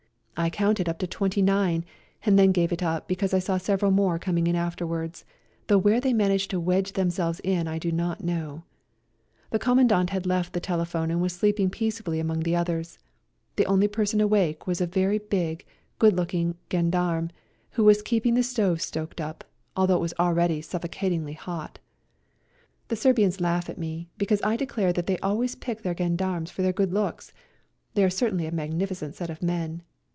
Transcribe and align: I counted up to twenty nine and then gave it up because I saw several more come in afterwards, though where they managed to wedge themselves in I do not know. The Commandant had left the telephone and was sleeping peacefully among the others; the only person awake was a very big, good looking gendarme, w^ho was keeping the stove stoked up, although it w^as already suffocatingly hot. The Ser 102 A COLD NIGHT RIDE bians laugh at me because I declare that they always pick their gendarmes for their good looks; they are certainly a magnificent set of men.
I 0.37 0.49
counted 0.49 0.89
up 0.89 0.97
to 0.97 1.05
twenty 1.05 1.43
nine 1.43 1.85
and 2.25 2.39
then 2.39 2.51
gave 2.51 2.71
it 2.71 2.81
up 2.81 3.07
because 3.07 3.31
I 3.31 3.37
saw 3.37 3.57
several 3.59 3.91
more 3.91 4.17
come 4.17 4.39
in 4.39 4.55
afterwards, 4.55 5.23
though 5.67 5.77
where 5.77 6.01
they 6.01 6.13
managed 6.13 6.49
to 6.49 6.59
wedge 6.59 6.93
themselves 6.93 7.39
in 7.43 7.67
I 7.67 7.77
do 7.77 7.91
not 7.91 8.23
know. 8.23 8.63
The 9.51 9.59
Commandant 9.59 10.09
had 10.09 10.25
left 10.25 10.53
the 10.53 10.59
telephone 10.59 11.11
and 11.11 11.21
was 11.21 11.33
sleeping 11.33 11.69
peacefully 11.69 12.19
among 12.19 12.39
the 12.39 12.55
others; 12.55 12.97
the 13.55 13.67
only 13.67 13.87
person 13.87 14.19
awake 14.19 14.65
was 14.65 14.81
a 14.81 14.87
very 14.87 15.19
big, 15.19 15.63
good 15.99 16.15
looking 16.17 16.55
gendarme, 16.71 17.29
w^ho 17.75 17.83
was 17.83 18.01
keeping 18.01 18.33
the 18.33 18.41
stove 18.41 18.81
stoked 18.81 19.21
up, 19.21 19.43
although 19.77 20.03
it 20.03 20.07
w^as 20.09 20.19
already 20.19 20.59
suffocatingly 20.59 21.33
hot. 21.33 21.77
The 22.87 22.95
Ser 22.95 23.09
102 23.09 23.13
A 23.13 23.13
COLD 23.13 23.15
NIGHT 23.15 23.15
RIDE 23.15 23.17
bians 23.19 23.45
laugh 23.59 23.69
at 23.69 23.77
me 23.79 24.09
because 24.17 24.41
I 24.43 24.55
declare 24.55 24.91
that 24.91 25.05
they 25.05 25.19
always 25.19 25.53
pick 25.53 25.83
their 25.83 25.95
gendarmes 25.95 26.49
for 26.49 26.63
their 26.63 26.73
good 26.73 26.91
looks; 26.91 27.31
they 27.93 28.03
are 28.03 28.09
certainly 28.09 28.47
a 28.47 28.51
magnificent 28.51 29.13
set 29.13 29.29
of 29.29 29.43
men. 29.43 29.83